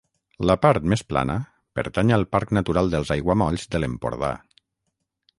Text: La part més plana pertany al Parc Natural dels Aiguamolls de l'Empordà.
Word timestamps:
La 0.49 0.53
part 0.61 0.85
més 0.93 1.01
plana 1.09 1.33
pertany 1.79 2.13
al 2.17 2.25
Parc 2.35 2.53
Natural 2.59 2.89
dels 2.93 3.11
Aiguamolls 3.17 3.67
de 3.75 3.83
l'Empordà. 3.83 4.31